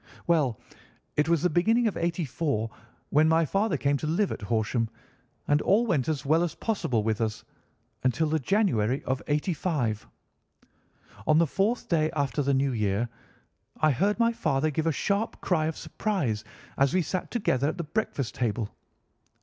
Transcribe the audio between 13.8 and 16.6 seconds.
heard my father give a sharp cry of surprise